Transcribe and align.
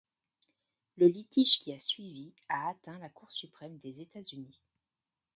Le 0.97 1.05
litige 1.05 1.59
qui 1.59 1.71
a 1.73 1.79
suivi 1.79 2.33
a 2.49 2.69
atteint 2.69 2.97
la 2.97 3.09
Cour 3.09 3.31
suprême 3.31 3.77
des 3.77 4.01
États-Unis. 4.01 4.63